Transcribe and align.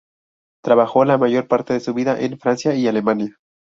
Trabajó 0.63 1.05
la 1.05 1.19
mayor 1.19 1.47
parte 1.47 1.73
de 1.73 1.79
su 1.79 1.93
vida 1.93 2.19
en 2.19 2.39
Francia 2.39 2.73
y 2.73 2.87
Alemania. 2.87 3.37